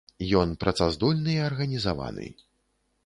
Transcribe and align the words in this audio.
Ён 0.39 0.53
працаздольны 0.63 1.31
і 1.35 1.43
арганізаваны. 1.49 2.27